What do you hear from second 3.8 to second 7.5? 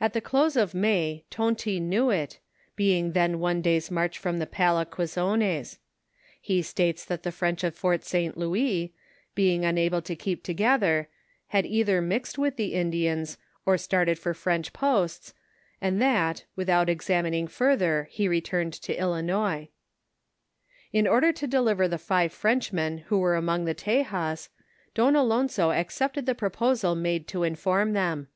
march from tho PalaqucRonoR: ho otatca that tliu